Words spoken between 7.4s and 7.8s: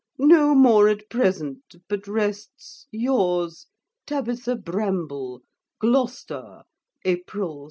2.